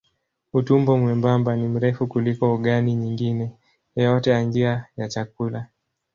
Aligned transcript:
Utumbo 0.53 0.97
mwembamba 0.97 1.55
ni 1.55 1.67
mrefu 1.67 2.07
kuliko 2.07 2.53
ogani 2.53 2.95
nyingine 2.95 3.51
yoyote 3.95 4.29
ya 4.31 4.41
njia 4.43 4.85
ya 4.97 5.07
chakula. 5.07 5.67